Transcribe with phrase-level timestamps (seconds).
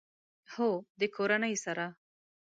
[0.53, 0.69] هو،
[0.99, 1.85] د کورنۍ سره